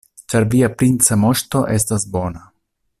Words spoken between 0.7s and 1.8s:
princa moŝto